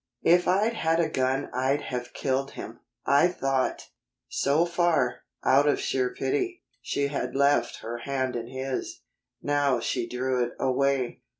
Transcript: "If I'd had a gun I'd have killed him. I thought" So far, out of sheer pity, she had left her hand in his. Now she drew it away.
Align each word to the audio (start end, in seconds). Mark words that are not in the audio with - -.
"If 0.25 0.47
I'd 0.47 0.73
had 0.73 0.99
a 0.99 1.07
gun 1.07 1.51
I'd 1.53 1.81
have 1.83 2.11
killed 2.13 2.53
him. 2.53 2.79
I 3.05 3.27
thought" 3.27 3.89
So 4.45 4.65
far, 4.65 5.25
out 5.43 5.67
of 5.67 5.79
sheer 5.79 6.09
pity, 6.11 6.63
she 6.81 7.09
had 7.09 7.35
left 7.35 7.81
her 7.81 7.99
hand 7.99 8.35
in 8.35 8.47
his. 8.47 9.01
Now 9.43 9.79
she 9.79 10.07
drew 10.09 10.43
it 10.43 10.53
away. 10.59 11.21